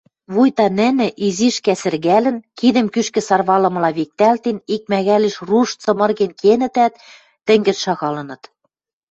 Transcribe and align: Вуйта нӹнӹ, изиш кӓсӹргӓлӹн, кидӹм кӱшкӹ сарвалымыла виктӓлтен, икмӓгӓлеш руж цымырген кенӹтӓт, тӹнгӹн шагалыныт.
Вуйта 0.33 0.65
нӹнӹ, 0.77 1.07
изиш 1.27 1.55
кӓсӹргӓлӹн, 1.65 2.37
кидӹм 2.57 2.87
кӱшкӹ 2.93 3.21
сарвалымыла 3.27 3.91
виктӓлтен, 3.97 4.57
икмӓгӓлеш 4.75 5.35
руж 5.47 5.69
цымырген 5.81 6.31
кенӹтӓт, 6.41 6.93
тӹнгӹн 7.45 7.77
шагалыныт. 7.83 8.41